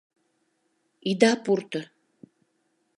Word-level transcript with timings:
Ида 1.09 1.31
пурто! 1.43 1.81